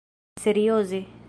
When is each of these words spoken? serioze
serioze 0.39 1.05